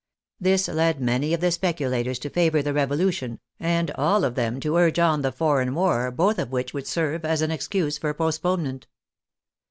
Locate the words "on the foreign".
4.97-5.75